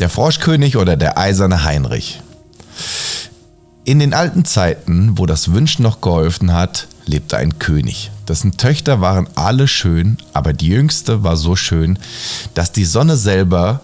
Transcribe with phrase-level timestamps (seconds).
[0.00, 2.20] Der Froschkönig oder der eiserne Heinrich.
[3.84, 8.10] In den alten Zeiten, wo das Wünschen noch geholfen hat, lebte ein König.
[8.26, 11.98] Dessen Töchter waren alle schön, aber die jüngste war so schön,
[12.54, 13.82] dass die Sonne selber,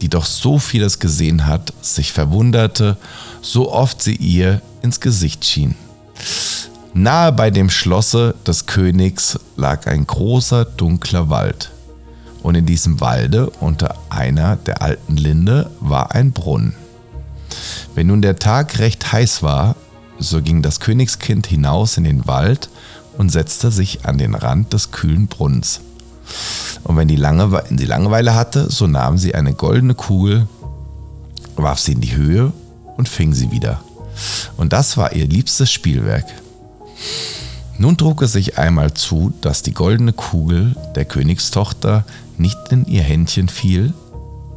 [0.00, 2.96] die doch so vieles gesehen hat, sich verwunderte,
[3.42, 5.74] so oft sie ihr ins Gesicht schien.
[6.94, 11.71] Nahe bei dem Schlosse des Königs lag ein großer dunkler Wald.
[12.42, 16.74] Und in diesem Walde, unter einer der alten Linde, war ein Brunnen.
[17.94, 19.76] Wenn nun der Tag recht heiß war,
[20.18, 22.68] so ging das Königskind hinaus in den Wald
[23.18, 25.80] und setzte sich an den Rand des kühlen Brunnens.
[26.84, 30.48] Und wenn die, die Langeweile hatte, so nahm sie eine goldene Kugel,
[31.56, 32.52] warf sie in die Höhe
[32.96, 33.80] und fing sie wieder.
[34.56, 36.26] Und das war ihr liebstes Spielwerk.
[37.82, 42.04] Nun trug es sich einmal zu, dass die goldene Kugel der Königstochter
[42.38, 43.92] nicht in ihr Händchen fiel,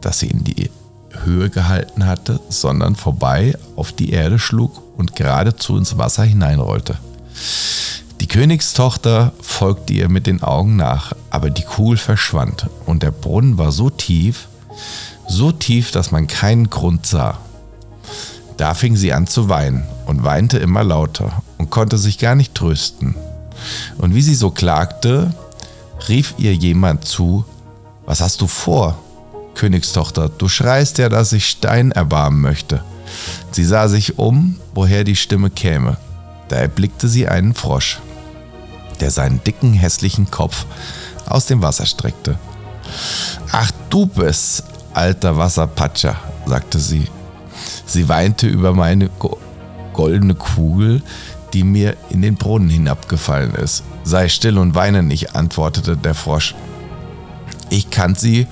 [0.00, 0.72] das sie in die
[1.22, 6.98] Höhe gehalten hatte, sondern vorbei auf die Erde schlug und geradezu ins Wasser hineinrollte.
[8.20, 13.56] Die Königstochter folgte ihr mit den Augen nach, aber die Kugel verschwand und der Brunnen
[13.56, 14.48] war so tief,
[15.28, 17.38] so tief, dass man keinen Grund sah.
[18.56, 21.40] Da fing sie an zu weinen und weinte immer lauter
[21.72, 23.16] konnte sich gar nicht trösten.
[23.96, 25.32] Und wie sie so klagte,
[26.06, 27.44] rief ihr jemand zu,
[28.04, 28.98] was hast du vor?
[29.54, 32.84] Königstochter, du schreist ja, dass ich Stein erbarmen möchte.
[33.52, 35.96] Sie sah sich um, woher die Stimme käme.
[36.48, 38.00] Da erblickte sie einen Frosch,
[39.00, 40.66] der seinen dicken, hässlichen Kopf
[41.26, 42.38] aus dem Wasser streckte.
[43.50, 47.06] Ach, du bist, alter Wasserpatscher, sagte sie.
[47.86, 49.08] Sie weinte über meine
[49.92, 51.02] goldene Kugel,
[51.52, 53.82] die mir in den Brunnen hinabgefallen ist.
[54.04, 56.54] Sei still und weine nicht, antwortete der Frosch.
[57.70, 58.46] Ich kann sie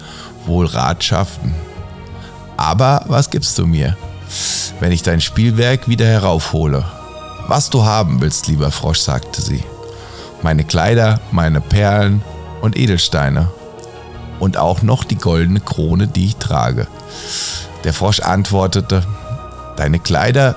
[0.47, 1.55] wohl Rat schaffen.
[2.57, 3.97] Aber was gibst du mir,
[4.81, 6.85] wenn ich dein Spielwerk wieder heraufhole?
[7.49, 9.65] Was du haben willst, lieber Frosch, sagte sie.
[10.43, 12.23] Meine Kleider, meine Perlen
[12.61, 13.51] und Edelsteine.
[14.39, 16.87] Und auch noch die goldene Krone, die ich trage.
[17.85, 19.03] Der Frosch antwortete,
[19.77, 20.57] deine Kleider,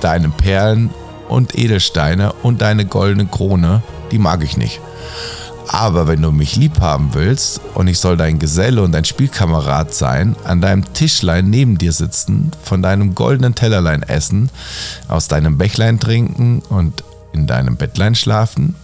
[0.00, 0.90] deine Perlen
[1.30, 4.80] und Edelsteine und deine goldene Krone, die mag ich nicht.
[5.68, 9.94] Aber wenn du mich lieb haben willst und ich soll dein Geselle und dein Spielkamerad
[9.94, 14.50] sein, an deinem Tischlein neben dir sitzen, von deinem goldenen Tellerlein essen,
[15.06, 18.74] aus deinem Bächlein trinken und in deinem Bettlein schlafen,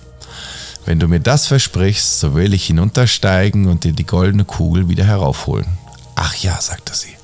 [0.84, 5.04] wenn du mir das versprichst, so will ich hinuntersteigen und dir die goldene Kugel wieder
[5.04, 5.66] heraufholen.
[6.14, 7.16] Ach ja, sagte sie.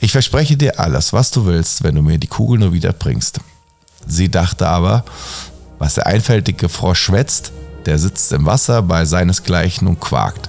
[0.00, 3.38] Ich verspreche dir alles, was du willst, wenn du mir die Kugel nur wieder bringst.
[4.06, 5.04] Sie dachte aber,
[5.78, 7.52] was der einfältige Frosch schwätzt,
[7.86, 10.48] der sitzt im Wasser bei seinesgleichen und quakt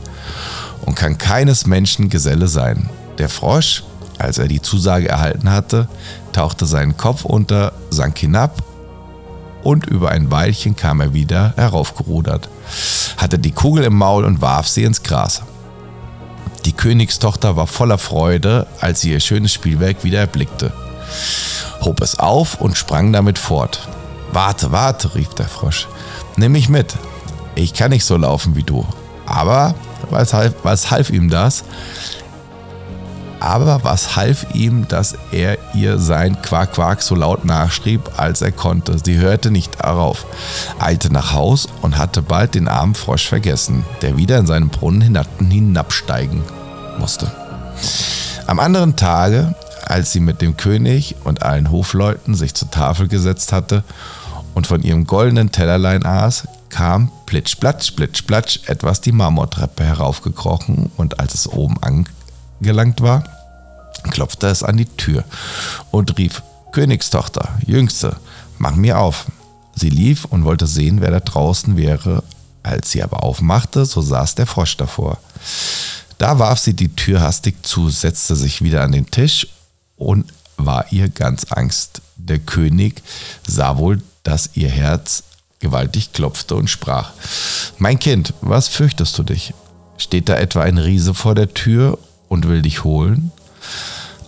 [0.86, 2.90] und kann keines Menschen Geselle sein.
[3.18, 3.84] Der Frosch,
[4.18, 5.88] als er die Zusage erhalten hatte,
[6.34, 8.62] tauchte seinen Kopf unter, sank hinab
[9.64, 12.50] und über ein Weilchen kam er wieder heraufgerudert,
[13.18, 15.42] hatte die Kugel im Maul und warf sie ins Gras.
[16.66, 20.72] Die Königstochter war voller Freude, als sie ihr schönes Spielwerk wieder erblickte,
[21.84, 23.88] hob es auf und sprang damit fort.
[24.32, 25.88] Warte, warte, rief der Frosch,
[26.38, 26.96] nimm mich mit,
[27.56, 28.86] ich kann nicht so laufen wie du.
[29.26, 29.76] Aber
[30.10, 31.64] was half, was half ihm das?
[33.40, 38.54] Aber was half ihm, dass er ihr sein Quack Quack so laut nachschrieb, als er
[38.54, 38.98] konnte?
[39.04, 40.26] Sie hörte nicht darauf,
[40.80, 45.18] eilte nach Haus und hatte bald den armen Frosch vergessen, der wieder in seinen Brunnen
[45.50, 46.42] hinabsteigen
[46.98, 47.30] musste.
[48.48, 49.56] Am anderen Tage,
[49.90, 53.84] als sie mit dem König und allen Hofleuten sich zur Tafel gesetzt hatte
[54.54, 60.92] und von ihrem goldenen Tellerlein aß, kam plitsch, platsch, plitsch, platsch etwas die Marmortreppe heraufgekrochen
[60.98, 63.24] und als es oben angelangt war,
[64.10, 65.24] klopfte es an die Tür
[65.92, 68.18] und rief, Königstochter, Jüngste,
[68.58, 69.28] mach mir auf.
[69.76, 72.24] Sie lief und wollte sehen, wer da draußen wäre.
[72.64, 75.18] Als sie aber aufmachte, so saß der Frosch davor.
[76.18, 79.48] Da warf sie die Tür hastig zu, setzte sich wieder an den Tisch
[80.04, 82.02] und war ihr ganz Angst.
[82.16, 83.02] Der König
[83.48, 85.24] sah wohl, dass ihr Herz
[85.60, 87.12] gewaltig klopfte und sprach,
[87.78, 89.54] Mein Kind, was fürchtest du dich?
[89.98, 91.98] Steht da etwa ein Riese vor der Tür
[92.28, 93.32] und will dich holen?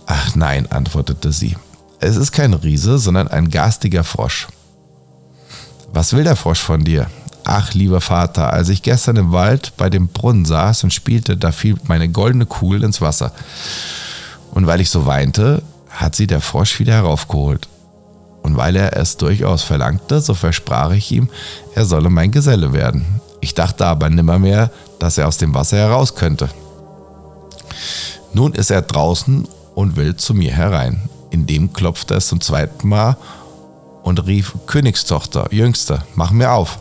[0.06, 1.56] Ach nein, antwortete sie,
[2.00, 4.46] es ist kein Riese, sondern ein garstiger Frosch.
[5.92, 7.08] Was will der Frosch von dir?
[7.44, 11.52] Ach, lieber Vater, als ich gestern im Wald bei dem Brunnen saß und spielte, da
[11.52, 13.32] fiel meine goldene Kugel ins Wasser.
[14.56, 17.68] Und weil ich so weinte, hat sie der Frosch wieder heraufgeholt.
[18.42, 21.28] Und weil er es durchaus verlangte, so versprach ich ihm,
[21.74, 23.20] er solle mein Geselle werden.
[23.42, 26.48] Ich dachte aber nimmermehr, dass er aus dem Wasser heraus könnte.
[28.32, 31.02] Nun ist er draußen und will zu mir herein.
[31.28, 33.18] Indem klopfte er zum zweiten Mal
[34.04, 36.78] und rief, Königstochter, Jüngste, mach mir auf.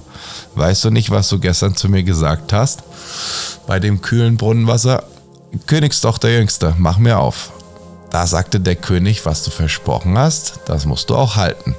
[0.53, 2.83] Weißt du nicht, was du gestern zu mir gesagt hast?
[3.67, 5.03] Bei dem kühlen Brunnenwasser?
[5.67, 7.51] Königstochter, Jüngste, mach mir auf.
[8.15, 11.75] Da sagte der König, was du versprochen hast, das musst du auch halten.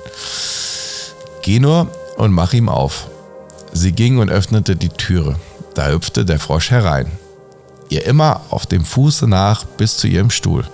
[1.41, 3.07] Geh nur und mach ihm auf.
[3.73, 5.37] Sie ging und öffnete die Türe.
[5.73, 7.11] Da hüpfte der Frosch herein.
[7.89, 10.67] Ihr immer auf dem Fuße nach bis zu ihrem Stuhl.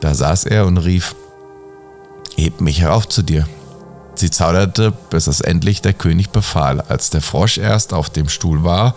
[0.00, 1.14] Da saß er und rief,
[2.36, 3.48] Heb mich herauf zu dir.
[4.14, 6.82] Sie zauderte, bis es endlich der König befahl.
[6.82, 8.94] Als der Frosch erst auf dem Stuhl war,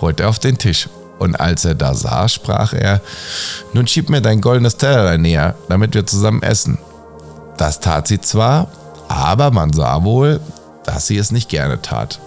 [0.00, 0.88] rollte er auf den Tisch.
[1.18, 3.00] Und als er da saß, sprach er,
[3.72, 6.78] nun schieb mir dein goldenes Tellerlein näher, damit wir zusammen essen.
[7.56, 8.68] Das tat sie zwar,
[9.08, 10.40] aber man sah wohl,
[10.84, 12.18] dass sie es nicht gerne tat.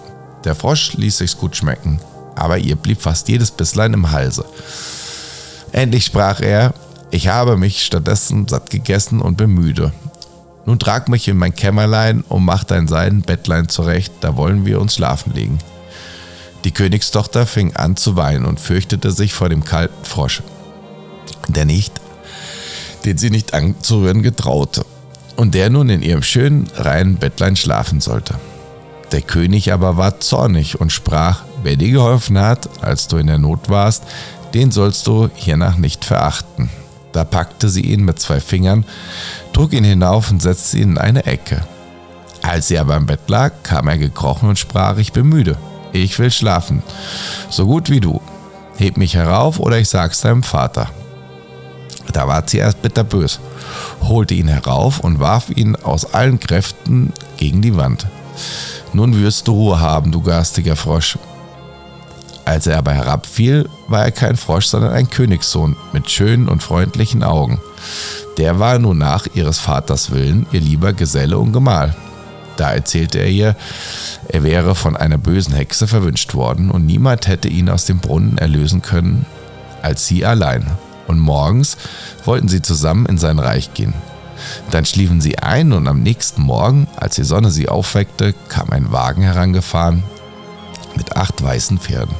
[0.44, 2.00] Der Frosch ließ sich's gut schmecken,
[2.36, 4.44] aber ihr blieb fast jedes Bisslein im Halse.
[5.72, 6.72] Endlich sprach er,
[7.10, 9.92] ich habe mich stattdessen satt gegessen und bin müde.
[10.64, 14.94] Nun trag mich in mein Kämmerlein und mach dein Seidenbettlein zurecht, da wollen wir uns
[14.94, 15.58] schlafen legen.
[16.66, 20.42] Die Königstochter fing an zu weinen und fürchtete sich vor dem kalten Frosch,
[21.46, 22.00] der nicht,
[23.04, 24.84] den sie nicht anzurühren getraute,
[25.36, 28.34] und der nun in ihrem schönen, reinen Bettlein schlafen sollte.
[29.12, 33.38] Der König aber war zornig und sprach, wer dir geholfen hat, als du in der
[33.38, 34.02] Not warst,
[34.52, 36.68] den sollst du hiernach nicht verachten.
[37.12, 38.84] Da packte sie ihn mit zwei Fingern,
[39.52, 41.64] trug ihn hinauf und setzte ihn in eine Ecke.
[42.42, 45.56] Als sie aber im Bett lag, kam er gekrochen und sprach, ich bin müde,
[46.02, 46.82] ich will schlafen,
[47.50, 48.20] so gut wie du.
[48.76, 50.90] Heb mich herauf oder ich sag's deinem Vater.
[52.12, 53.40] Da ward sie erst bitterbös,
[54.02, 58.06] holte ihn herauf und warf ihn aus allen Kräften gegen die Wand.
[58.92, 61.18] Nun wirst du Ruhe haben, du garstiger Frosch.
[62.44, 67.24] Als er aber herabfiel, war er kein Frosch, sondern ein Königssohn mit schönen und freundlichen
[67.24, 67.60] Augen.
[68.38, 71.96] Der war nun nach ihres Vaters Willen ihr lieber Geselle und Gemahl.
[72.56, 73.56] Da erzählte er ihr,
[74.28, 78.38] er wäre von einer bösen Hexe verwünscht worden und niemand hätte ihn aus dem Brunnen
[78.38, 79.26] erlösen können
[79.86, 80.66] als sie allein.
[81.06, 81.76] Und morgens
[82.24, 83.94] wollten sie zusammen in sein Reich gehen.
[84.70, 88.92] Dann schliefen sie ein und am nächsten Morgen, als die Sonne sie aufweckte, kam ein
[88.92, 90.02] Wagen herangefahren
[90.96, 92.14] mit acht weißen Pferden.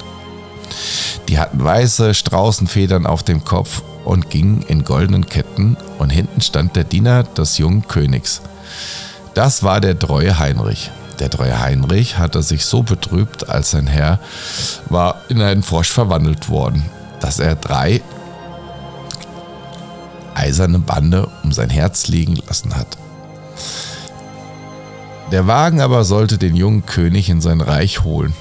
[1.28, 6.76] Die hatten weiße Straußenfedern auf dem Kopf und gingen in goldenen Ketten, und hinten stand
[6.76, 8.42] der Diener des jungen Königs.
[9.36, 10.90] Das war der treue Heinrich.
[11.18, 14.18] Der treue Heinrich hatte sich so betrübt, als sein Herr
[14.88, 16.86] war in einen Frosch verwandelt worden,
[17.20, 18.00] dass er drei
[20.34, 22.96] eiserne Bande um sein Herz liegen lassen hat.
[25.32, 28.32] Der Wagen aber sollte den jungen König in sein Reich holen.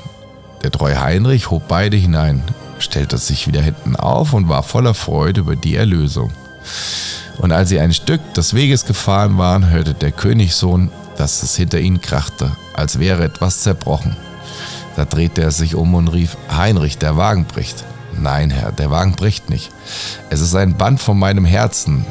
[0.64, 2.42] Der treue Heinrich hob beide hinein,
[2.80, 6.32] stellte sich wieder hinten auf und war voller Freude über die Erlösung.
[7.38, 11.80] Und als sie ein Stück des Weges gefahren waren, hörte der Königssohn, dass es hinter
[11.80, 14.16] ihnen krachte, als wäre etwas zerbrochen.
[14.96, 17.84] Da drehte er sich um und rief, Heinrich, der Wagen bricht.
[18.18, 19.72] Nein, Herr, der Wagen bricht nicht.
[20.30, 22.06] Es ist ein Band von meinem Herzen,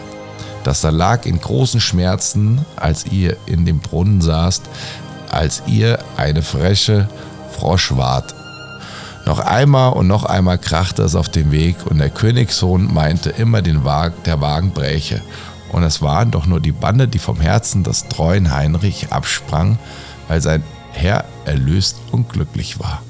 [0.64, 4.62] das da lag in großen Schmerzen, als ihr in dem Brunnen saßt,
[5.30, 7.08] als ihr eine freche
[7.52, 8.34] Frosch wart.
[9.26, 13.62] Noch einmal und noch einmal krachte es auf dem Weg und der Königssohn meinte immer,
[13.62, 15.22] den Wagen, der Wagen bräche.
[15.72, 19.78] Und es waren doch nur die Bande, die vom Herzen des treuen Heinrich absprang,
[20.28, 20.62] weil sein
[20.92, 23.02] Herr erlöst und glücklich war.